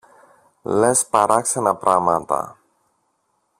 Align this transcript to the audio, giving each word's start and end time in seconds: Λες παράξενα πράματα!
Λες 0.63 1.07
παράξενα 1.09 1.75
πράματα! 1.75 2.57